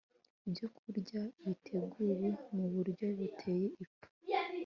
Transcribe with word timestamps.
Ibyokurya 0.47 1.21
Biteguwe 1.47 2.27
mu 2.55 2.65
Buryo 2.73 3.05
Buteye 3.17 3.67
Ipfa 3.83 4.07